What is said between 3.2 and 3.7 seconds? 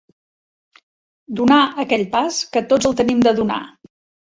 de donar.